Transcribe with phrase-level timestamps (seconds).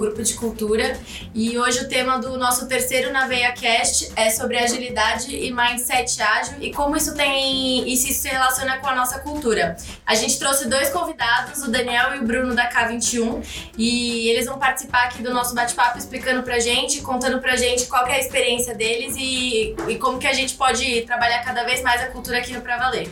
[0.00, 0.98] grupo de cultura.
[1.34, 6.20] E hoje o tema do nosso terceiro Na Veia Cast é sobre agilidade e mindset
[6.22, 9.76] ágil e como isso tem isso se relaciona com a nossa cultura.
[10.06, 14.58] A gente trouxe dois convidados, o Daniel e o Bruno da K21, e eles vão
[14.58, 18.74] participar aqui do nosso bate-papo explicando pra gente, contando pra gente qual é a experiência
[18.74, 22.52] deles e, e como que a gente pode trabalhar cada vez mais a cultura aqui
[22.52, 23.08] no Pra Valer.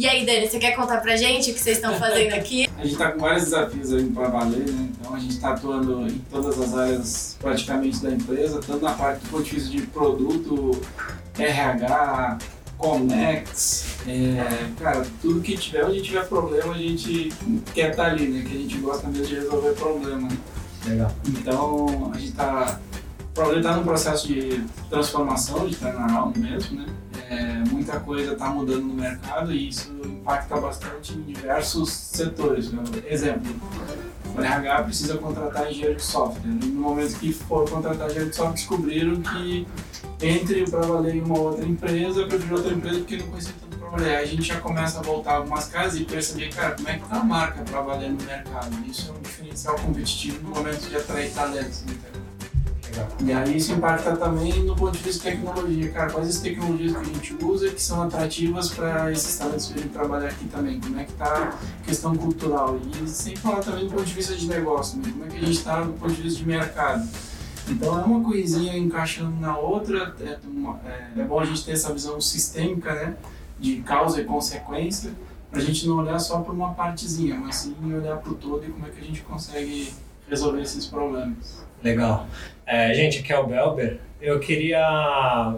[0.00, 2.66] E aí, Dani, você quer contar pra gente o que vocês estão fazendo aqui?
[2.78, 4.88] a gente está com vários desafios aí para valer, né?
[4.98, 9.20] Então a gente está atuando em todas as áreas praticamente da empresa, tanto na parte
[9.20, 10.80] do ponto de vista de produto,
[11.38, 12.38] RH,
[12.78, 17.30] Comex, é, cara, tudo que tiver, onde tiver problema, a gente
[17.74, 18.42] quer estar tá ali, né?
[18.48, 20.28] Que a gente gosta mesmo de resolver problema.
[20.28, 20.36] Né?
[20.86, 21.12] Legal.
[21.28, 22.80] Então a gente está.
[23.20, 26.86] O problema está num processo de transformação, de turnaround mesmo, né?
[27.30, 32.72] É, muita coisa está mudando no mercado e isso impacta bastante em diversos setores.
[32.72, 32.82] Né?
[33.08, 33.54] Exemplo,
[34.34, 36.50] o RH precisa contratar engenheiro de software.
[36.50, 39.64] No momento que for contratar engenheiro de software, descobriram que
[40.20, 43.88] entre para valer em uma outra empresa, prefiro outra empresa porque não conhecia tanto para
[43.90, 44.16] valer.
[44.16, 47.08] Aí a gente já começa a voltar algumas casas e perceber, cara, como é que
[47.08, 48.74] tá a marca para valer no mercado.
[48.88, 51.82] Isso é um diferencial competitivo no momento de atrair talentos.
[51.82, 52.19] Entendeu?
[53.24, 56.92] E aí isso impacta também no ponto de vista de tecnologia, cara, quais as tecnologias
[56.92, 60.98] que a gente usa que são atrativas para esses talentos virem trabalhar aqui também, como
[60.98, 64.46] é que está a questão cultural e sem falar também do ponto de vista de
[64.48, 65.10] negócio, né?
[65.10, 67.08] como é que a gente está do ponto de vista de mercado.
[67.68, 70.38] Então é uma coisinha encaixando na outra, é,
[71.16, 73.16] é, é bom a gente ter essa visão sistêmica, né,
[73.58, 75.12] de causa e consequência,
[75.50, 78.64] para a gente não olhar só por uma partezinha, mas sim olhar para o todo
[78.64, 79.92] e como é que a gente consegue
[80.28, 81.64] resolver esses problemas.
[81.82, 82.26] Legal.
[82.66, 83.98] É, gente, aqui é o Belber.
[84.20, 85.54] Eu queria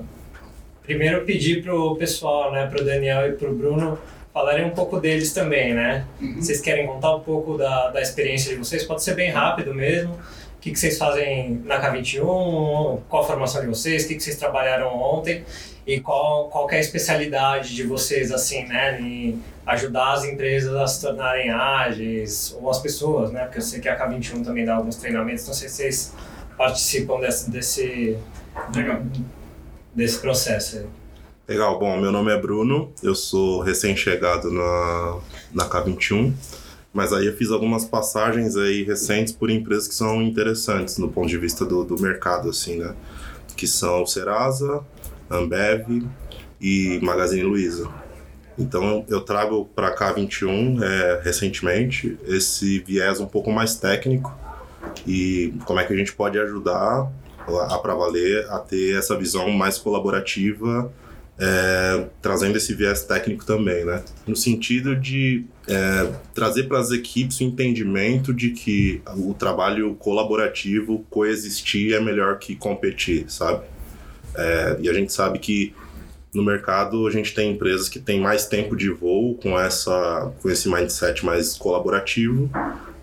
[0.83, 3.99] primeiro pedir pro pessoal, né, pro Daniel e pro Bruno
[4.33, 6.07] falarem um pouco deles também, né?
[6.21, 6.37] Uhum.
[6.37, 8.83] Vocês querem contar um pouco da, da experiência de vocês?
[8.85, 10.19] Pode ser bem rápido mesmo.
[10.63, 13.01] O que, que vocês fazem na K21?
[13.09, 14.05] Qual a formação de vocês?
[14.05, 15.45] O que, que vocês trabalharam ontem?
[15.85, 19.01] E qual, qual é a especialidade de vocês, assim, né?
[19.01, 23.43] Em ajudar as empresas a se tornarem ágeis, ou as pessoas, né?
[23.43, 26.15] Porque eu sei que a K21 também dá alguns treinamentos, não sei se vocês
[26.57, 28.17] participam desse, desse,
[29.93, 30.87] desse processo.
[31.49, 35.19] Legal, bom, meu nome é Bruno, eu sou recém-chegado na,
[35.53, 36.33] na K21,
[36.93, 41.29] mas aí eu fiz algumas passagens aí recentes por empresas que são interessantes no ponto
[41.29, 42.95] de vista do, do mercado, assim, né?
[43.57, 44.81] Que são Serasa,
[45.31, 46.03] Ambev
[46.61, 47.89] e Magazine Luiza.
[48.59, 54.33] Então eu trago para K21 é, recentemente esse viés um pouco mais técnico
[55.07, 57.11] e como é que a gente pode ajudar
[57.71, 60.93] a para valer a ter essa visão mais colaborativa
[61.45, 64.05] é, trazendo esse viés técnico também, né?
[64.25, 71.05] No sentido de é, trazer para as equipes o entendimento de que o trabalho colaborativo,
[71.11, 73.65] coexistir é melhor que competir, sabe?
[74.37, 75.75] É, e a gente sabe que
[76.33, 80.49] no mercado a gente tem empresas que têm mais tempo de voo com, essa, com
[80.49, 82.49] esse mindset mais colaborativo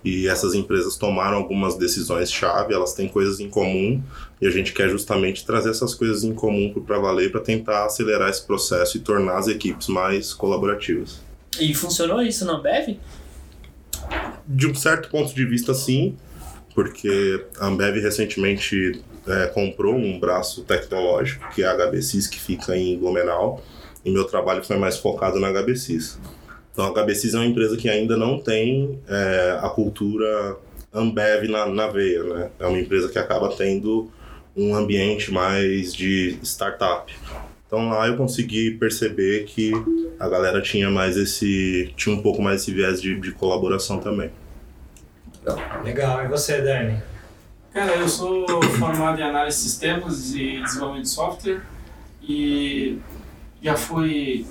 [0.03, 4.01] e essas empresas tomaram algumas decisões chave, elas têm coisas em comum
[4.41, 8.29] e a gente quer justamente trazer essas coisas em comum para valer para tentar acelerar
[8.29, 11.21] esse processo e tornar as equipes mais colaborativas.
[11.59, 12.97] E funcionou isso na Ambev?
[14.47, 16.15] De um certo ponto de vista, sim,
[16.73, 22.75] porque a Ambev recentemente é, comprou um braço tecnológico, que é a HBCIS, que fica
[22.75, 23.63] em Blumenau,
[24.03, 26.17] e meu trabalho foi mais focado na HBCIS.
[26.71, 30.57] Então a HBCIS é uma empresa que ainda não tem é, a cultura
[30.93, 32.49] Ambev na, na veia, né?
[32.59, 34.09] É uma empresa que acaba tendo
[34.55, 37.13] um ambiente mais de startup.
[37.67, 39.71] Então lá eu consegui perceber que
[40.19, 41.93] a galera tinha mais esse.
[41.95, 44.31] tinha um pouco mais esse viés de, de colaboração também.
[45.83, 47.01] Legal, e você, Dani?
[47.73, 48.45] Cara, eu sou
[48.79, 51.61] formado em análise de sistemas e desenvolvimento de software
[52.21, 52.97] e
[53.61, 54.45] já fui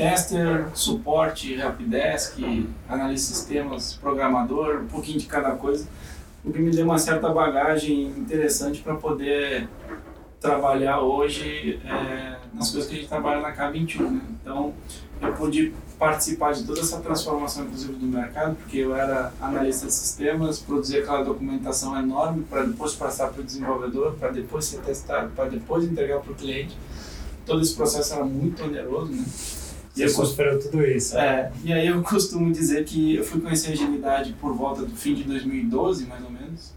[0.00, 2.38] tester, suporte, helpdesk,
[2.88, 5.86] analista de sistemas, programador, um pouquinho de cada coisa,
[6.42, 9.68] o que me deu uma certa bagagem interessante para poder
[10.40, 14.10] trabalhar hoje é, nas coisas que a gente trabalha na K21.
[14.10, 14.20] Né?
[14.40, 14.72] Então,
[15.20, 19.92] eu pude participar de toda essa transformação, inclusive, do mercado, porque eu era analista de
[19.92, 25.28] sistemas, produzia aquela documentação enorme para depois passar para o desenvolvedor, para depois ser testado,
[25.36, 26.74] para depois entregar para o cliente.
[27.44, 29.24] Todo esse processo era muito oneroso, né?
[30.00, 31.16] E eu superou tudo isso.
[31.16, 34.94] É, e aí eu costumo dizer que eu fui conhecer a agilidade por volta do
[34.94, 36.72] fim de 2012, mais ou menos.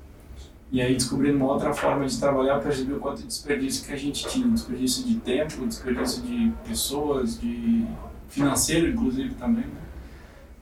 [0.72, 3.98] E aí descobrindo uma outra forma de trabalhar, percebi o quanto de desperdício que a
[3.98, 4.48] gente tinha.
[4.48, 7.86] Desperdício de tempo, desperdício de pessoas, de
[8.28, 9.66] financeiro, inclusive, também.
[9.66, 9.84] Né?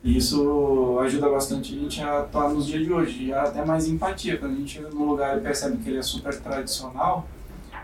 [0.03, 3.87] E isso ajuda bastante a gente a atuar nos dias de hoje, e até mais
[3.87, 4.37] empatia.
[4.37, 7.27] Quando a gente chega num lugar e percebe que ele é super tradicional,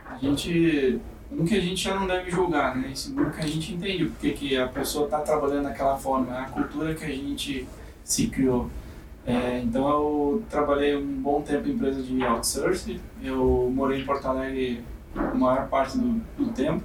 [0.05, 0.99] a gente.
[1.31, 2.89] Um que a gente já não deve julgar, né?
[2.93, 6.41] E segundo que a gente entende porque que a pessoa está trabalhando daquela forma, é
[6.41, 7.67] a cultura que a gente
[8.03, 8.69] se criou.
[9.25, 14.25] É, então eu trabalhei um bom tempo em empresa de outsourcing, eu morei em Porto
[14.25, 14.81] Alegre
[15.13, 16.81] a maior parte do, do tempo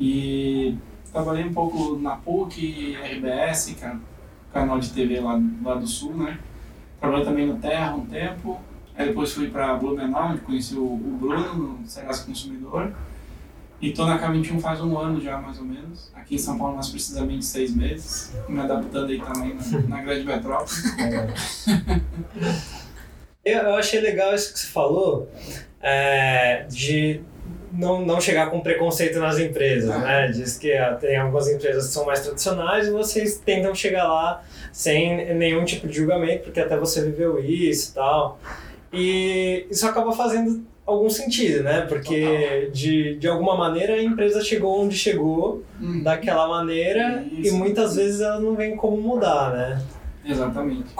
[0.00, 0.78] e
[1.12, 3.96] trabalhei um pouco na PUC, RBS, é
[4.50, 6.38] canal de TV lá, lá do Sul, né?
[6.98, 8.58] Trabalhei também no Terra um tempo,
[8.96, 12.92] aí depois fui para Blumenau, onde conheci o, o Bruno, no Serasa Consumidor.
[13.82, 16.12] E tô na K21 faz um ano já, mais ou menos.
[16.14, 18.32] Aqui em São Paulo, mais precisamente seis meses.
[18.48, 20.70] Me adaptando aí também na, na grande metrópole.
[23.44, 25.28] Eu, eu achei legal isso que você falou,
[25.80, 27.20] é, de
[27.72, 30.28] não, não chegar com preconceito nas empresas, né?
[30.28, 34.44] Diz que ah, tem algumas empresas que são mais tradicionais e vocês tentam chegar lá
[34.70, 38.38] sem nenhum tipo de julgamento, porque até você viveu isso e tal.
[38.92, 41.82] E isso acaba fazendo algum sentido, né?
[41.88, 47.56] Porque de, de alguma maneira a empresa chegou onde chegou Hum, daquela maneira e Isso.
[47.56, 49.82] muitas vezes ela não vem como mudar, né?
[50.24, 50.92] Exatamente.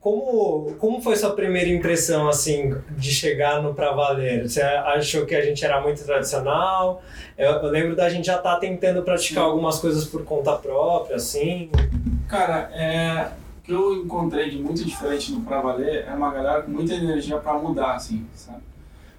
[0.00, 4.46] Como, como foi sua primeira impressão, assim, de chegar no Pra Valer?
[4.46, 7.02] Você achou que a gente era muito tradicional?
[7.38, 9.50] Eu, eu lembro da gente já estar tentando praticar Sim.
[9.50, 11.70] algumas coisas por conta própria, assim.
[12.28, 13.28] Cara, é,
[13.58, 16.92] o que eu encontrei de muito diferente no Pra Valer é uma galera com muita
[16.92, 18.60] energia para mudar, assim, sabe?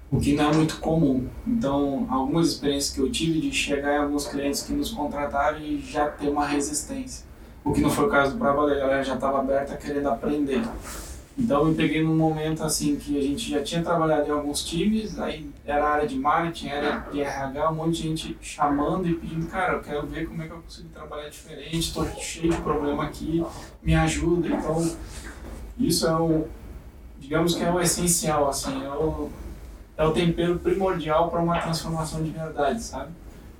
[0.09, 1.27] O que não é muito comum.
[1.45, 5.79] Então, algumas experiências que eu tive de chegar em alguns clientes que nos contrataram e
[5.79, 7.25] já ter uma resistência.
[7.63, 10.61] O que não foi o caso do Valer, a galera já estava aberta querendo aprender.
[11.37, 14.63] Então, eu me peguei num momento assim que a gente já tinha trabalhado em alguns
[14.63, 19.13] times, aí era área de marketing, área de RH, um monte de gente chamando e
[19.13, 22.61] pedindo, cara, eu quero ver como é que eu consigo trabalhar diferente, estou cheio de
[22.61, 23.45] problema aqui,
[23.83, 24.47] me ajuda.
[24.47, 24.95] Então,
[25.77, 26.47] isso é o,
[27.19, 29.29] digamos que é o essencial, assim, é o,
[29.97, 33.11] é o tempero primordial para uma transformação de verdade, sabe?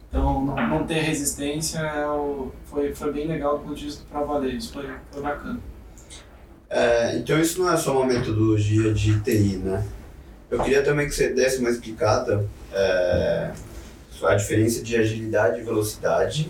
[0.10, 4.22] Então, não, ter resistência é o, foi, foi bem legal do ponto de vista para
[4.22, 5.60] valer, isso foi, foi bacana.
[6.70, 9.86] É, então isso não é só uma metodologia de TI, né?
[10.50, 13.52] Eu queria também que você desse uma explicada é,
[14.24, 16.50] a diferença de agilidade e velocidade.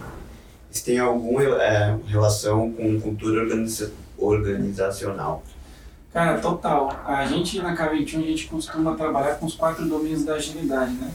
[0.69, 5.43] Se tem alguma é, relação com cultura organiza- organizacional.
[6.13, 6.99] Cara, total.
[7.05, 11.11] A gente na K21 a gente costuma trabalhar com os quatro domínios da agilidade, né?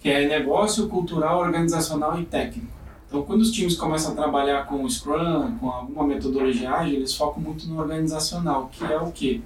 [0.00, 2.72] Que é negócio, cultural, organizacional e técnico.
[3.08, 7.14] Então, quando os times começam a trabalhar com o Scrum, com alguma metodologia ágil, eles
[7.14, 9.40] focam muito no organizacional, que é o quê?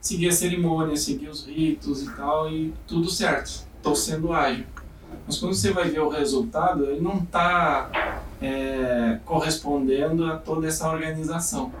[0.00, 3.66] Seguir a cerimônia, seguir os ritos e tal, e tudo certo.
[3.76, 4.64] Estou sendo ágil.
[5.26, 7.90] Mas quando você vai ver o resultado, ele não está
[9.24, 11.72] correspondendo a toda essa organização.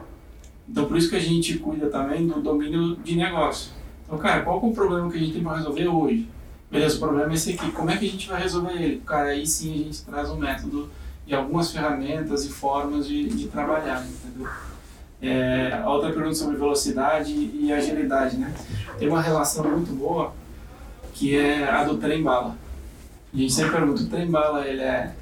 [0.68, 3.72] Então, por isso que a gente cuida também do domínio de negócio.
[4.04, 6.28] Então, cara, qual é o problema que a gente tem para resolver hoje?
[6.70, 7.70] Beleza, o problema é esse aqui.
[7.70, 9.02] Como é que a gente vai resolver ele?
[9.06, 10.90] Cara, aí sim a gente traz um método
[11.26, 14.48] e algumas ferramentas e formas de, de trabalhar, entendeu?
[15.20, 18.54] É, a outra pergunta sobre velocidade e agilidade, né?
[18.98, 20.32] Tem uma relação muito boa
[21.14, 22.56] que é a do trem-bala.
[23.32, 25.14] A gente sempre pergunta, o trem-bala, ele é,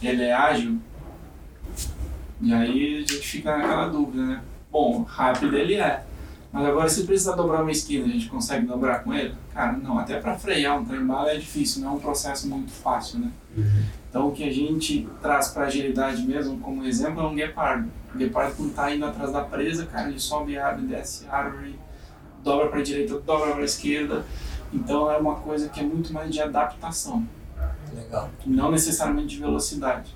[0.00, 0.78] ele é ágil?
[2.40, 4.42] E aí a gente fica naquela dúvida, né?
[4.72, 6.02] Bom, rápido ele é.
[6.50, 9.34] Mas agora se precisar dobrar uma esquina, a gente consegue dobrar com ele?
[9.54, 9.98] Cara, não.
[9.98, 13.30] Até para frear um trem-bala é difícil, não é um processo muito fácil, né?
[14.08, 17.88] Então o que a gente traz para agilidade mesmo, como exemplo, é um guepardo.
[18.14, 21.78] O guepardo quando tá indo atrás da presa, cara, ele sobe árvore, desce árvore,
[22.42, 24.24] dobra para direita, dobra para esquerda.
[24.72, 27.26] Então é uma coisa que é muito mais de adaptação
[27.94, 28.30] Legal.
[28.46, 30.14] não necessariamente de velocidade.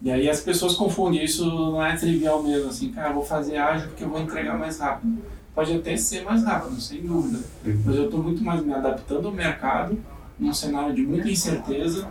[0.00, 3.56] E aí as pessoas confundem, isso não é trivial mesmo, assim, cara, eu vou fazer
[3.56, 5.18] ágil porque eu vou entregar mais rápido.
[5.54, 7.40] Pode até ser mais rápido, sem dúvida,
[7.84, 9.98] mas eu estou muito mais me adaptando ao mercado,
[10.38, 12.06] num cenário de muita incerteza,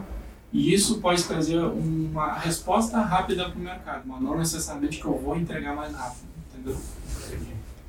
[0.51, 5.15] e isso pode trazer uma resposta rápida para o mercado, mas não necessariamente que eu
[5.15, 6.77] vou entregar mais rápido, entendeu?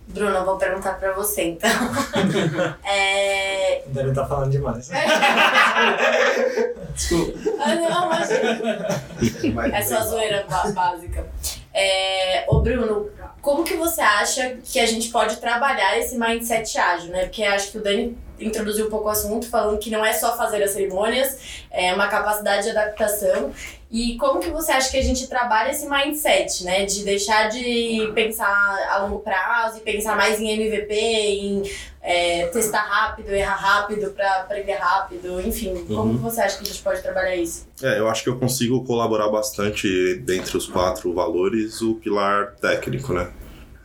[0.08, 1.70] Bruno, eu vou perguntar pra você então.
[2.84, 3.82] é...
[3.88, 4.88] Deve estar falando demais.
[6.94, 7.38] Desculpa.
[7.60, 9.76] Ah, não, imagina.
[9.76, 11.26] É só zoeira básica.
[11.74, 13.10] É, ô Bruno,
[13.46, 17.26] como que você acha que a gente pode trabalhar esse mindset ágil, né?
[17.26, 20.36] Porque acho que o Dani introduziu um pouco o assunto, falando que não é só
[20.36, 21.38] fazer as cerimônias,
[21.70, 23.52] é uma capacidade de adaptação.
[23.88, 26.86] E como que você acha que a gente trabalha esse mindset, né?
[26.86, 31.62] De deixar de pensar a longo prazo e pensar mais em MVP, em
[32.08, 35.84] é, testar rápido, errar rápido para aprender rápido, enfim.
[35.88, 36.18] Como Uhum.
[36.18, 37.66] você acha que a gente pode trabalhar isso?
[37.82, 43.12] É, eu acho que eu consigo colaborar bastante dentre os quatro valores o pilar técnico,
[43.12, 43.28] né?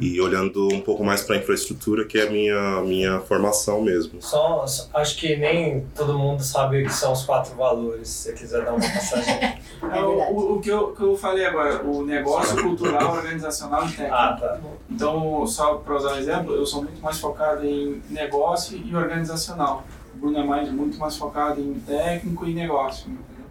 [0.02, 4.20] E olhando um pouco mais para a infraestrutura, que é a minha, minha formação mesmo.
[4.22, 8.10] Só, só- acho que nem todo mundo sabe o que são os quatro valores.
[8.10, 9.62] Se você quiser dar uma passagem.
[9.82, 10.32] É, verdade.
[10.32, 14.14] o, o que, eu, que eu falei agora, o negócio cultural, organizacional e técnico.
[14.14, 14.60] ah, tá.
[14.88, 19.84] Então, só para usar um exemplo, eu sou muito mais focado em negócio e organizacional.
[20.14, 23.10] O Bruno é mais, muito mais focado em técnico e negócio.
[23.10, 23.46] Entendeu?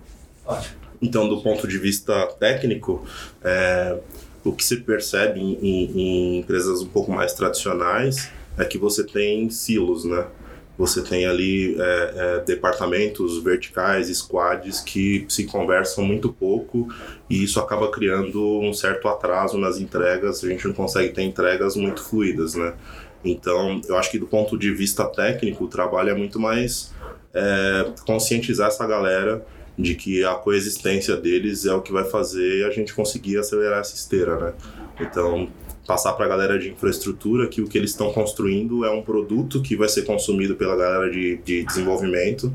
[0.46, 0.76] Ótimo.
[1.02, 3.04] Então, do ponto de vista técnico,
[3.42, 3.98] é,
[4.44, 9.04] o que se percebe em, em- em empresas um pouco mais tradicionais é que você
[9.04, 10.26] tem silos, né?
[10.78, 16.88] Você tem ali é, é, departamentos verticais, squads que se conversam muito pouco
[17.28, 20.42] e isso acaba criando um certo atraso nas entregas.
[20.42, 22.72] A gente não consegue ter entregas muito fluidas, né?
[23.22, 26.94] Então, eu acho que do ponto de vista técnico, o trabalho é muito mais
[27.34, 29.44] é, conscientizar essa galera
[29.80, 33.94] de que a coexistência deles é o que vai fazer a gente conseguir acelerar essa
[33.94, 34.52] esteira, né?
[35.00, 35.48] Então,
[35.86, 39.62] passar para a galera de infraestrutura que o que eles estão construindo é um produto
[39.62, 42.52] que vai ser consumido pela galera de, de desenvolvimento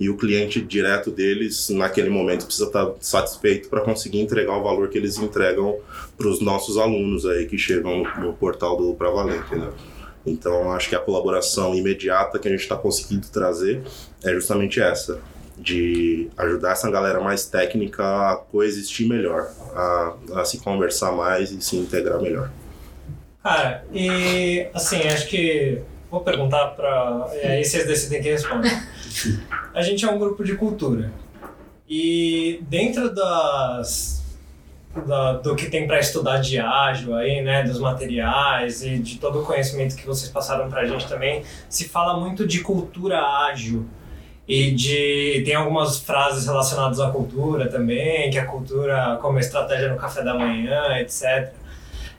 [0.00, 4.88] e o cliente direto deles, naquele momento, precisa estar satisfeito para conseguir entregar o valor
[4.88, 5.78] que eles entregam
[6.18, 9.44] para os nossos alunos aí que chegam no, no portal do Pra Valer?
[10.26, 13.82] Então, acho que a colaboração imediata que a gente está conseguindo trazer
[14.24, 15.20] é justamente essa
[15.62, 21.60] de ajudar essa galera mais técnica a coexistir melhor, a, a se conversar mais e
[21.62, 22.50] se integrar melhor.
[23.42, 25.80] Cara, e assim, acho que.
[26.10, 27.28] Vou perguntar pra.
[27.42, 28.68] E aí vocês decidem quem responde.
[29.74, 31.10] A gente é um grupo de cultura.
[31.88, 34.22] E dentro das.
[35.06, 39.40] da- do que tem para estudar de ágil aí, né, dos materiais e de todo
[39.40, 43.86] o conhecimento que vocês passaram pra gente também, se fala muito de cultura ágil
[44.46, 49.96] e de tem algumas frases relacionadas à cultura também, que a cultura como estratégia no
[49.96, 51.52] café da manhã, etc.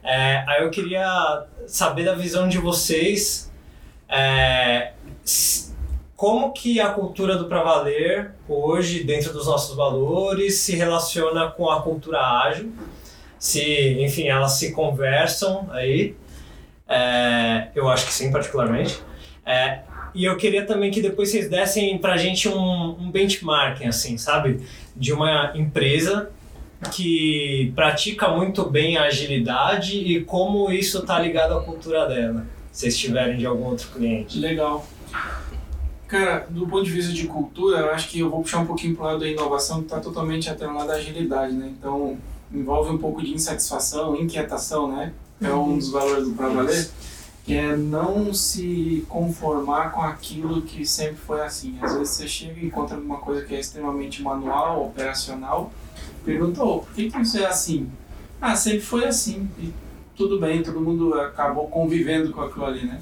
[0.04, 3.52] É, aí eu queria saber da visão de vocês
[4.10, 4.94] é,
[6.16, 11.70] como que a cultura do Pra Valer hoje, dentro dos nossos valores, se relaciona com
[11.70, 12.72] a cultura ágil,
[13.40, 16.16] se, enfim, elas se conversam aí,
[16.88, 19.02] É, eu acho que sim, particularmente.
[19.46, 19.80] É,
[20.14, 24.62] e eu queria também que depois vocês dessem pra gente um, um benchmarking, assim, sabe?
[24.96, 26.30] De uma empresa
[26.92, 32.82] que pratica muito bem a agilidade e como isso está ligado à cultura dela, se
[32.82, 34.40] vocês tiverem de algum outro cliente.
[34.40, 34.86] Legal.
[36.08, 38.96] Cara, do ponto de vista de cultura, eu acho que eu vou puxar um pouquinho
[38.96, 41.74] pro lado da inovação, que está totalmente atrelado à agilidade, né?
[41.76, 42.18] Então,
[42.54, 45.12] envolve um pouco de insatisfação, inquietação, né?
[45.42, 46.88] É um dos valores do Pra Valer,
[47.44, 51.78] que é não se conformar com aquilo que sempre foi assim.
[51.82, 55.72] Às vezes você chega e encontra uma coisa que é extremamente manual, operacional,
[56.24, 57.90] pergunta, "Ô, por que, que isso é assim?
[58.40, 59.50] Ah, sempre foi assim.
[59.60, 59.74] E
[60.16, 63.02] tudo bem, todo mundo acabou convivendo com aquilo ali, né?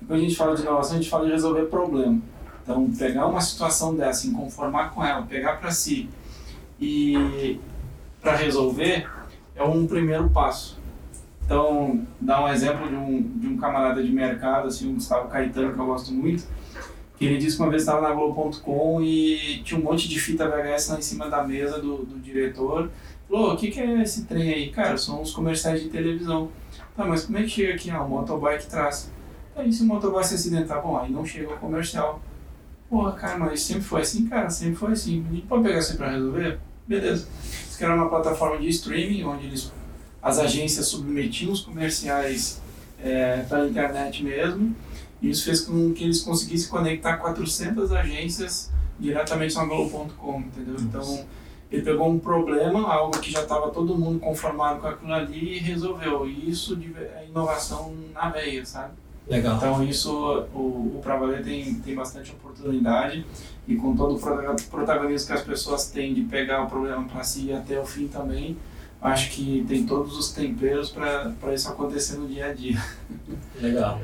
[0.00, 2.20] E quando a gente fala de inovação, a gente fala de resolver problema.
[2.62, 6.08] Então, pegar uma situação dessa, conformar com ela, pegar para si
[6.80, 7.60] e
[8.20, 9.08] para resolver
[9.54, 10.78] é um primeiro passo.
[11.44, 15.74] Então, dar um exemplo de um, de um camarada de mercado, assim, o Gustavo Caetano,
[15.74, 16.44] que eu gosto muito,
[17.18, 20.48] que ele disse que uma vez estava na Globo.com e tinha um monte de fita
[20.48, 22.90] VHS lá em cima da mesa do, do diretor.
[23.28, 24.70] Falou, o que, que é esse trem aí?
[24.70, 26.48] Cara, são os comerciais de televisão.
[26.96, 27.90] Tá, mas como é que chega aqui?
[27.90, 29.10] Ah, o motoboy que traz.
[29.56, 32.20] Aí se o motoboy se acidentar, bom, aí não chega o comercial.
[32.88, 35.24] Porra, cara, mas sempre foi assim, cara, sempre foi assim.
[35.30, 36.58] Gente pode pegar isso pra resolver?
[36.86, 37.26] Beleza.
[37.42, 39.72] Isso que era uma plataforma de streaming, onde eles,
[40.24, 42.60] as agências submetiam os comerciais
[42.98, 44.74] é, pela internet mesmo.
[45.22, 50.76] E isso fez com que eles conseguissem conectar 400 agências diretamente na Globo.com, entendeu?
[50.80, 51.24] Então,
[51.70, 55.58] ele pegou um problema, algo que já estava todo mundo conformado com aquilo ali e
[55.58, 56.26] resolveu.
[56.28, 58.92] E isso é inovação na veia, sabe?
[59.26, 59.56] Legal.
[59.56, 60.12] Então isso,
[60.54, 63.24] o, o Pra Valer tem, tem bastante oportunidade
[63.66, 67.24] e com todo o prota- protagonismo que as pessoas têm de pegar o problema para
[67.24, 68.54] si até o fim também,
[69.04, 72.82] acho que tem todos os temperos para isso acontecer no dia a dia.
[73.60, 74.00] Legal.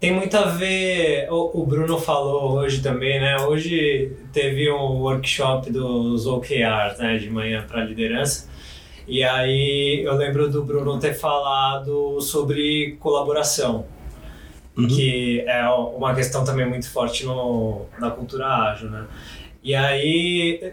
[0.00, 3.36] Tem muito a ver, o, o Bruno falou hoje também, né?
[3.38, 8.48] Hoje teve um workshop dos OKRs, né, de manhã para liderança.
[9.08, 13.86] E aí eu lembro do Bruno ter falado sobre colaboração,
[14.76, 14.86] Uhum.
[14.86, 19.06] que é uma questão também muito forte no, na cultura ágil, né?
[19.60, 20.72] E aí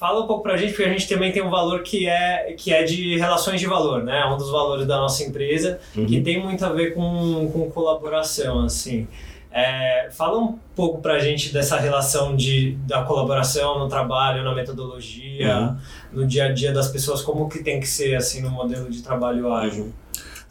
[0.00, 2.72] fala um pouco pra gente, porque a gente também tem um valor que é, que
[2.72, 4.24] é de relações de valor, né?
[4.24, 6.22] Um dos valores da nossa empresa que Uhum.
[6.24, 9.06] tem muito a ver com, com colaboração, assim.
[9.52, 15.76] É, fala um pouco pra gente dessa relação de, da colaboração no trabalho, na metodologia,
[16.12, 16.20] Uhum.
[16.22, 19.02] no dia a dia das pessoas, como que tem que ser assim no modelo de
[19.02, 19.92] trabalho ágil.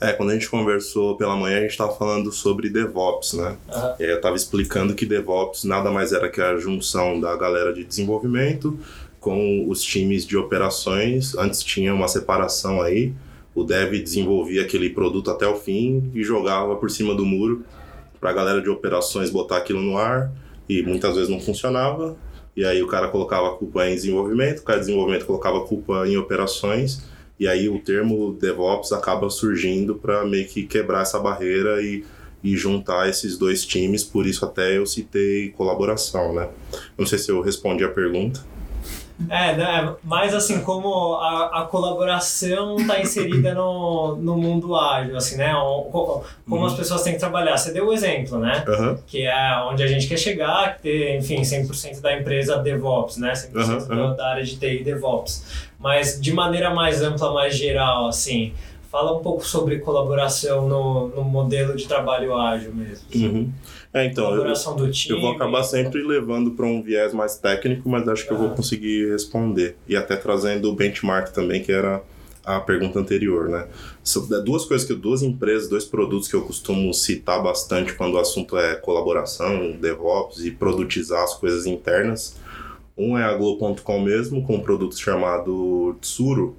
[0.01, 3.57] É, quando a gente conversou pela manhã, a gente estava falando sobre DevOps, né?
[3.69, 3.95] Aham.
[3.99, 7.73] E aí eu estava explicando que DevOps nada mais era que a junção da galera
[7.73, 8.79] de desenvolvimento
[9.19, 11.35] com os times de operações.
[11.35, 13.13] Antes tinha uma separação aí.
[13.53, 17.63] O dev desenvolvia aquele produto até o fim e jogava por cima do muro
[18.19, 20.31] para a galera de operações botar aquilo no ar
[20.67, 22.15] e muitas vezes não funcionava.
[22.55, 25.61] E aí o cara colocava a culpa em desenvolvimento, o cara de desenvolvimento colocava a
[25.61, 27.03] culpa em operações.
[27.39, 32.03] E aí o termo DevOps acaba surgindo para meio que quebrar essa barreira e,
[32.43, 36.49] e juntar esses dois times, por isso até eu citei colaboração, né?
[36.97, 38.41] Não sei se eu respondi a pergunta.
[39.27, 39.93] É, né?
[40.03, 45.53] Mas assim, como a, a colaboração está inserida no, no mundo ágil, assim, né?
[45.55, 46.67] O- co- Como Uhum.
[46.67, 47.57] as pessoas têm que trabalhar.
[47.57, 48.63] Você deu o exemplo, né?
[48.67, 53.33] Aham, Que é onde a gente quer chegar, ter, enfim, 100% da empresa DevOps, né?
[53.35, 54.15] 100% Aham, da- aham.
[54.15, 55.67] da área de TI DevOps.
[55.77, 58.53] Mas de maneira mais ampla, mais geral, assim,
[58.91, 63.05] fala um pouco sobre colaboração no, no modelo de trabalho ágil mesmo.
[63.15, 63.51] Uhum.
[63.93, 65.15] É, então, eu, colaboração do time.
[65.15, 68.47] eu vou acabar sempre levando para um viés mais técnico, mas acho que eu vou
[68.47, 68.55] Aham.
[68.55, 69.77] conseguir responder.
[69.87, 72.01] E até trazendo o benchmark também, que era
[72.43, 73.67] a pergunta anterior, né?
[74.03, 78.19] São duas coisas que duas empresas, dois produtos que eu costumo citar bastante quando o
[78.19, 82.37] assunto é colaboração, DevOps e produtizar as coisas internas.
[82.97, 86.55] Um é a Globo.com mesmo, com um produto chamado Tsuru,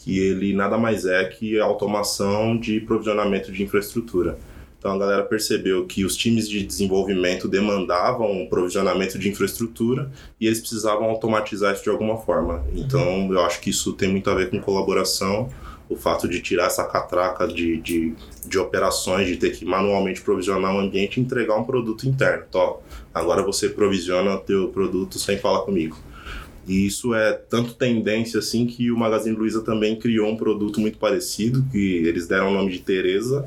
[0.00, 4.38] que ele nada mais é que a automação de provisionamento de infraestrutura.
[4.78, 10.46] Então a galera percebeu que os times de desenvolvimento demandavam um provisionamento de infraestrutura e
[10.46, 12.64] eles precisavam automatizar isso de alguma forma.
[12.74, 15.50] Então eu acho que isso tem muito a ver com colaboração,
[15.86, 18.14] o fato de tirar essa catraca de, de,
[18.46, 22.44] de operações, de ter que manualmente provisionar um ambiente e entregar um produto interno.
[22.48, 22.78] Então,
[23.12, 25.98] agora você provisiona o teu produto sem falar comigo.
[26.70, 30.98] E isso é tanto tendência assim que o Magazine Luiza também criou um produto muito
[30.98, 33.44] parecido, que eles deram o nome de Teresa,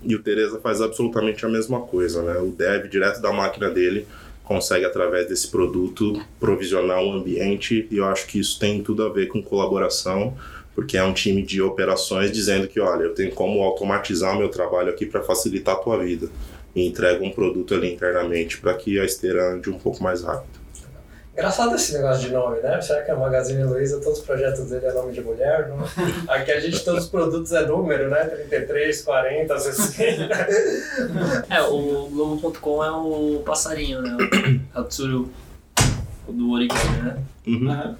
[0.00, 2.38] e o Teresa faz absolutamente a mesma coisa, né?
[2.38, 4.06] O dev, direto da máquina dele,
[4.44, 9.08] consegue, através desse produto, provisionar um ambiente, e eu acho que isso tem tudo a
[9.08, 10.36] ver com colaboração,
[10.72, 14.90] porque é um time de operações dizendo que, olha, eu tenho como automatizar meu trabalho
[14.90, 16.28] aqui para facilitar a tua vida.
[16.76, 20.65] E entrega um produto ali internamente para que a esteira ande um pouco mais rápido.
[21.36, 22.80] Engraçado esse negócio de nome, né?
[22.80, 25.68] Será que a Magazine Luiza, todos os projetos dele é nome de mulher?
[25.68, 25.84] Não?
[26.32, 28.24] Aqui a gente, todos os produtos é número, né?
[28.24, 30.34] 33, 40, 60.
[31.50, 34.16] É, o Globo.com é o passarinho, né?
[34.74, 35.30] É o Tsuru.
[36.26, 37.18] O do origami, né?
[37.46, 37.96] Uhum.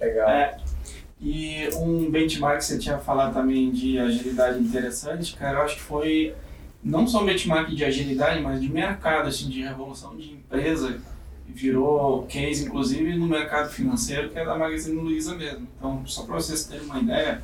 [0.00, 0.28] Legal.
[0.30, 0.56] É,
[1.20, 5.82] e um benchmark que você tinha falado também de agilidade interessante, cara, eu acho que
[5.82, 6.36] foi
[6.84, 11.00] não só um benchmark de agilidade, mas de mercado, assim, de revolução de empresa.
[11.48, 15.68] Virou case, inclusive, no mercado financeiro, que é da Magazine Luiza mesmo.
[15.78, 17.42] Então, só para vocês terem uma ideia,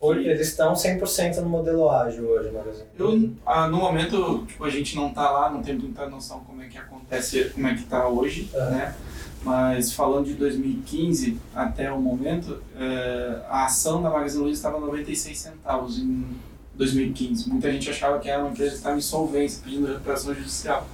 [0.00, 2.84] Hoje eles estão 100% no modelo ágil hoje, Magazine.
[2.98, 6.60] eu, ah, no momento, tipo, a gente não tá lá, não tem muita noção como
[6.60, 8.70] é que acontece, como é que tá hoje, Aham.
[8.70, 8.94] né?
[9.42, 15.38] Mas falando de 2015 até o momento, eh, a ação da Magazine Luiza estava 96
[15.38, 16.26] centavos em
[16.74, 17.48] 2015.
[17.48, 20.86] Muita gente achava que era uma empresa que estava em insolvência, pedindo recuperação judicial.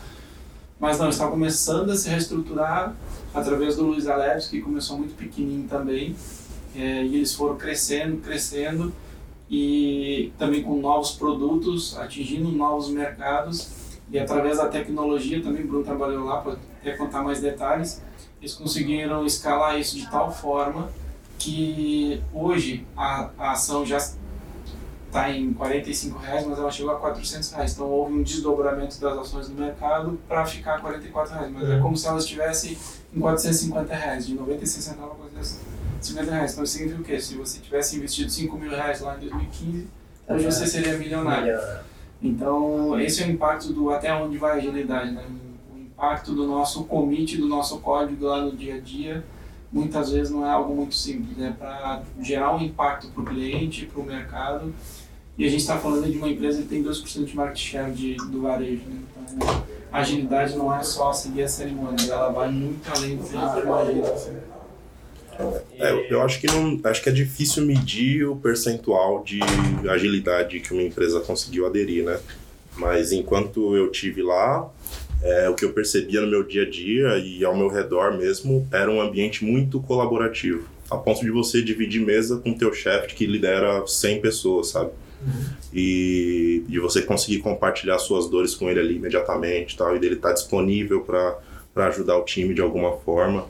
[0.80, 2.96] Mas não, está começando a se reestruturar
[3.34, 6.16] através do Luiz Aleves, que começou muito pequenininho também.
[6.74, 8.92] eh, e eles foram crescendo, crescendo
[9.50, 13.68] e também com novos produtos, atingindo novos mercados.
[14.10, 18.00] E através da tecnologia, também o Bruno trabalhou lá para até contar mais detalhes,
[18.40, 20.90] eles conseguiram escalar isso de tal forma
[21.38, 23.98] que hoje a, a ação já
[25.10, 27.72] está em 45 reais, mas ela chegou a 400 reais.
[27.72, 31.52] Então houve um desdobramento das ações no mercado para ficar a 44 reais.
[31.52, 31.82] Mas é Uhum.
[31.82, 32.78] como se ela estivesse
[33.14, 36.52] em 450 reais, de 96 centavos a 450 reais.
[36.52, 37.20] Então isso significa o quê?
[37.20, 39.88] Se você tivesse investido 5 mil reais lá em 2015,
[40.28, 41.58] hoje você seria milionário.
[42.22, 45.24] Então, esse é o impacto do até onde vai a agilidade, né?
[45.74, 49.24] O impacto do nosso commit, do nosso código lá no dia a dia,
[49.72, 53.86] muitas vezes não é algo muito simples, é para gerar um impacto para o cliente,
[53.86, 54.74] para o mercado.
[55.38, 58.14] E a gente está falando de uma empresa que tem 2% de market share de,
[58.16, 59.00] do varejo, né?
[59.36, 63.36] Então, a agilidade não é só seguir a cerimônia, ela vai muito além do que
[63.36, 64.40] a gente imagina.
[65.78, 69.40] É, eu- eu acho que não, acho que é difícil medir o percentual de
[69.88, 72.20] agilidade que uma empresa conseguiu aderir, né?
[72.76, 74.68] Mas enquanto eu tive lá,
[75.22, 78.66] é, o que eu percebia no meu dia a dia e ao meu redor mesmo
[78.72, 83.26] era um ambiente muito colaborativo, a ponto de você dividir mesa com teu chefe que
[83.26, 84.90] lidera 100 pessoas, sabe?
[85.72, 90.32] E, e você conseguir compartilhar suas dores com ele ali imediatamente tal, e dele estar
[90.32, 93.46] disponível para ajudar o time de alguma forma.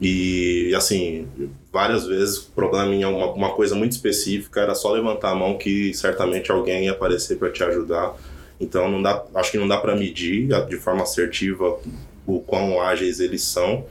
[0.00, 1.26] E assim,
[1.72, 5.58] várias vezes o problema em uma, uma coisa muito específica era só levantar a mão
[5.58, 8.14] que certamente alguém ia aparecer para te ajudar.
[8.60, 11.78] Então não dá, acho que não dá para medir de forma assertiva
[12.26, 13.84] o quão ágeis eles são,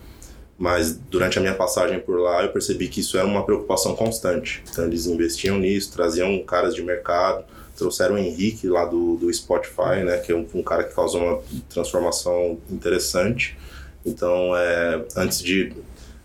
[0.58, 4.63] mas durante a minha passagem por lá eu percebi que isso era uma preocupação constante.
[4.69, 7.45] Então eles investiam nisso, traziam caras de mercado,
[7.77, 11.21] trouxeram o Henrique lá do, do Spotify, né, que é um, um cara que causou
[11.21, 13.58] uma transformação interessante.
[14.06, 15.73] Então, é, antes de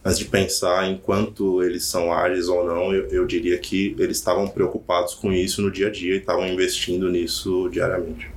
[0.05, 4.17] antes de pensar em quanto eles são ágeis ou não, eu, eu diria que eles
[4.17, 8.32] estavam preocupados com isso no dia a dia e estavam investindo nisso diariamente.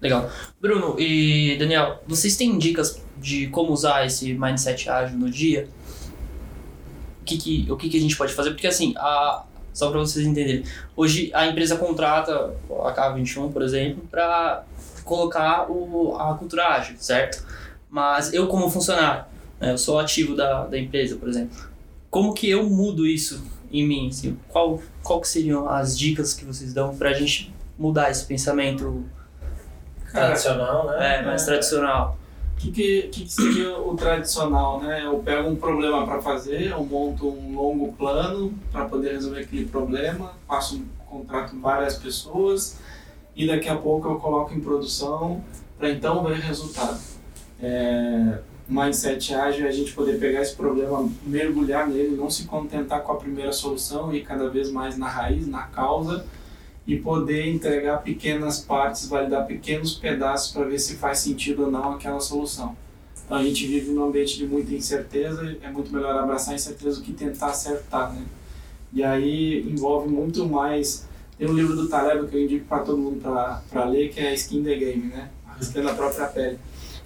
[0.00, 0.30] Legal.
[0.60, 5.68] Bruno e Daniel, vocês têm dicas de como usar esse mindset ágil no dia?
[7.20, 8.50] O que, que, o que, que a gente pode fazer?
[8.50, 10.64] Porque assim, a, só para vocês entenderem,
[10.96, 14.64] hoje a empresa contrata a K21, por exemplo, para
[15.04, 17.44] colocar o, a cultura ágil, certo?
[17.90, 19.24] Mas eu como funcionário,
[19.60, 19.72] né?
[19.72, 21.56] Eu sou ativo da, da empresa, por exemplo.
[22.08, 24.08] Como que eu mudo isso em mim?
[24.08, 28.24] Assim, qual, qual que seriam as dicas que vocês dão para a gente mudar esse
[28.24, 29.04] pensamento
[30.12, 31.18] tradicional, né?
[31.18, 31.46] É, mais é.
[31.46, 32.18] tradicional.
[32.54, 35.04] O que, que, que, seria o tradicional, né?
[35.04, 39.64] Eu pego um problema para fazer, eu monto um longo plano para poder resolver aquele
[39.64, 42.78] problema, faço um contrato com várias pessoas
[43.34, 45.42] e daqui a pouco eu coloco em produção
[45.78, 47.00] para então ver resultado.
[47.62, 53.02] É, mindset ágil é a gente poder pegar esse problema, mergulhar nele, não se contentar
[53.02, 56.26] com a primeira solução e cada vez mais na raiz, na causa
[56.86, 61.92] e poder entregar pequenas partes, validar pequenos pedaços para ver se faz sentido ou não
[61.92, 62.76] aquela solução.
[63.24, 66.98] Então a gente vive num ambiente de muita incerteza, é muito melhor abraçar a incerteza
[66.98, 68.24] do que tentar acertar, né?
[68.92, 71.06] E aí envolve muito mais.
[71.38, 73.20] Tem um livro do Taleb que eu indico para todo mundo
[73.70, 75.30] para ler, que é Skin the Game, né?
[75.46, 76.58] Arriscando a própria pele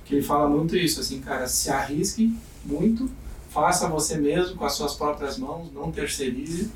[0.05, 3.11] que ele fala muito isso, assim, cara, se arrisque muito,
[3.49, 6.71] faça você mesmo com as suas próprias mãos, não terceirize,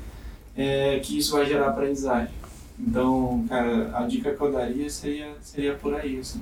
[0.57, 2.33] é, que isso vai gerar aprendizagem.
[2.79, 6.41] Então, cara, a dica que eu daria seria, seria por aí, assim.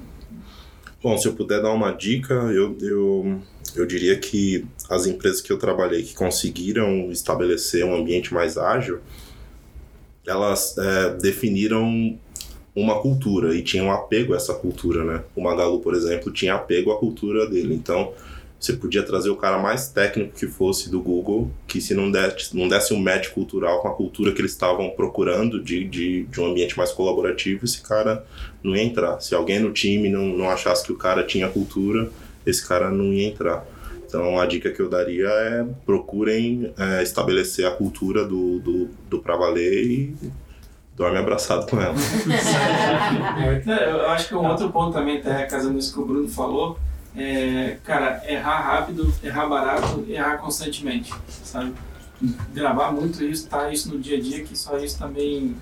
[1.01, 3.39] Bom, se eu puder dar uma dica, eu, eu,
[3.75, 8.99] eu diria que as empresas que eu trabalhei que conseguiram estabelecer um ambiente mais ágil,
[10.25, 12.17] elas é, definiram
[12.75, 15.23] uma cultura e tinha um apego a essa cultura, né?
[15.35, 17.73] O Magalu, por exemplo, tinha apego à cultura dele.
[17.73, 18.13] Então,
[18.59, 22.57] você podia trazer o cara mais técnico que fosse do Google, que se não desse,
[22.57, 26.41] não desse um match cultural com a cultura que eles estavam procurando de, de, de
[26.41, 28.25] um ambiente mais colaborativo, esse cara
[28.63, 29.19] não ia entrar.
[29.19, 32.09] Se alguém no time não, não achasse que o cara tinha cultura,
[32.45, 33.63] esse cara não ia entrar.
[34.07, 39.19] Então a dica que eu daria é procurem é, estabelecer a cultura do, do, do
[39.19, 40.15] pra valer e
[40.95, 41.93] dorme abraçado com ela.
[43.85, 46.79] eu acho que um outro ponto também, até casando isso que o Bruno falou,
[47.15, 51.73] é, cara, errar rápido, errar barato, errar constantemente, sabe?
[52.53, 55.55] Gravar muito isso, tá isso no dia a dia, que só isso também,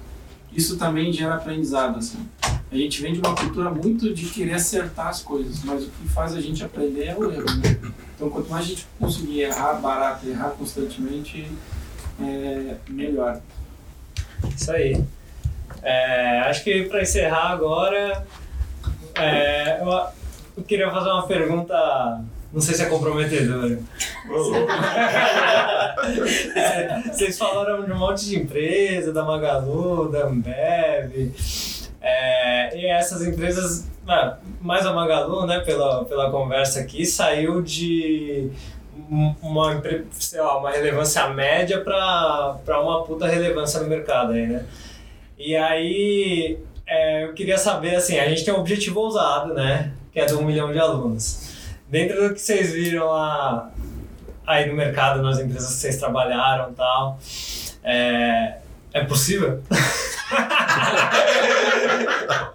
[0.51, 2.27] isso também gera aprendizado, assim.
[2.71, 6.08] A gente vem de uma cultura muito de querer acertar as coisas, mas o que
[6.10, 7.93] faz a gente aprender é o erro, né?
[8.15, 11.47] Então, quanto mais a gente conseguir errar barato, errar constantemente,
[12.19, 13.41] é melhor.
[14.55, 15.03] Isso aí.
[15.84, 18.25] É, acho que para encerrar agora,
[19.15, 20.08] é, eu,
[20.55, 23.79] eu, queria fazer uma pergunta, não sei se é comprometedora.
[27.11, 31.31] Vocês falaram de um monte de empresa, da Magalu, da Ambev,
[32.01, 38.51] é, e essas empresas, ah, mais a Magalu, né, pela, pela conversa aqui, saiu de
[39.41, 44.65] uma, sei lá, uma relevância média para uma puta relevância no mercado aí, né?
[45.37, 49.91] E aí, é, eu queria saber, assim, a gente tem um objetivo ousado, né?
[50.15, 51.49] Que é de um milhão de alunos.
[51.89, 53.69] Dentro do que vocês viram lá,
[54.47, 57.19] aí no mercado, nas empresas que vocês trabalharam e tal,
[57.84, 58.60] é,
[58.93, 59.62] é possível?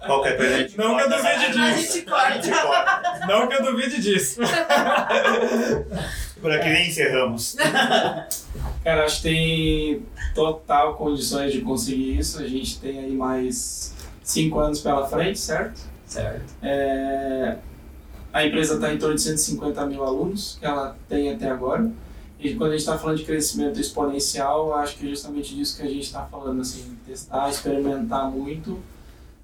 [0.07, 2.03] Qualquer coisa a gente Não que eu duvide disso.
[2.11, 3.27] A gente corta.
[3.27, 4.41] Não que eu duvide disso.
[6.41, 7.57] Por aqui nem encerramos.
[8.83, 12.41] Cara, acho que tem total condições de conseguir isso.
[12.41, 13.93] A gente tem aí mais
[14.23, 15.90] cinco anos pela frente, certo?
[16.11, 16.53] Certo.
[16.61, 17.57] É...
[18.33, 21.89] A empresa está em torno de 150 mil alunos que ela tem até agora.
[22.39, 25.83] E quando a gente está falando de crescimento exponencial, acho que é justamente disso que
[25.83, 28.79] a gente está falando, assim, testar, experimentar muito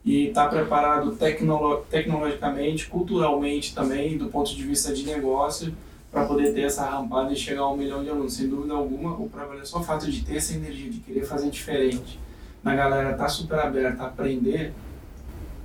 [0.03, 5.73] e estar tá preparado tecnolo tecnologicamente, culturalmente também, do ponto de vista de negócio,
[6.11, 8.33] para poder ter essa rampada e chegar a um milhão de alunos.
[8.33, 11.25] Sem dúvida alguma, o Prevalência é só o fato de ter essa energia, de querer
[11.25, 12.19] fazer diferente,
[12.63, 14.73] a galera tá super aberta a aprender,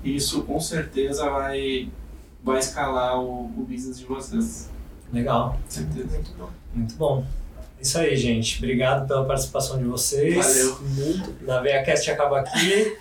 [0.05, 1.89] isso com certeza vai,
[2.43, 4.71] vai escalar o, o business de vocês.
[5.13, 6.09] Legal, Certeza.
[6.09, 6.51] Muito bom.
[6.75, 7.25] muito bom.
[7.81, 8.59] Isso aí, gente.
[8.59, 10.37] Obrigado pela participação de vocês.
[10.37, 10.79] Valeu.
[11.43, 12.97] Na VeiaCast acaba aqui.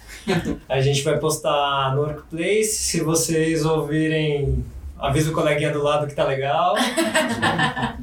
[0.67, 2.65] A gente vai postar no Workplace.
[2.65, 4.65] Se vocês ouvirem,
[4.97, 6.75] avisa o coleguinha do lado que tá legal.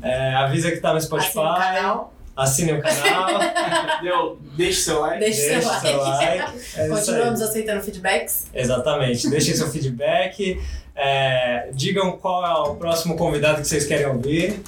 [0.01, 1.41] É, avisa que tá no Spotify.
[1.41, 2.05] Assina
[2.45, 4.01] o canal, Assine o canal.
[4.03, 5.21] Deu, deixe seu like.
[5.21, 6.39] deixe seu deixe seu like.
[6.39, 6.61] like.
[6.77, 6.89] É.
[6.89, 8.47] Continuamos aceitando feedbacks.
[8.55, 9.29] Exatamente.
[9.29, 10.61] Deixem seu feedback.
[10.95, 14.61] é, digam qual é o próximo convidado que vocês querem ouvir.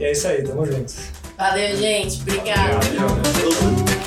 [0.00, 0.92] E é isso aí, tamo junto.
[1.36, 2.20] Valeu, gente.
[2.22, 2.78] Obrigada.
[2.80, 4.01] Valeu.